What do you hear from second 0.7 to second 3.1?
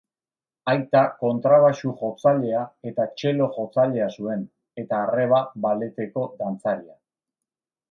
Aita kontrabaxu-jotzailea eta